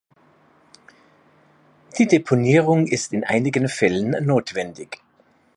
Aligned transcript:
Die 1.99 2.07
Deponierung 2.07 2.87
ist 2.87 3.13
in 3.13 3.23
einigen 3.23 3.67
Fällen 3.69 4.15
notwendig. 4.25 4.99